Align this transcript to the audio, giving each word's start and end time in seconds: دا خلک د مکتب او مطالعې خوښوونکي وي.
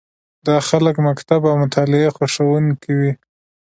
دا 0.47 0.57
خلک 0.69 0.95
د 0.99 1.05
مکتب 1.09 1.41
او 1.49 1.55
مطالعې 1.63 2.09
خوښوونکي 2.15 2.91
وي. 2.99 3.11